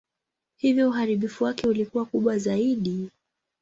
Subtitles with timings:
[0.57, 3.09] Hivyo uharibifu wake ulikuwa kubwa zaidi.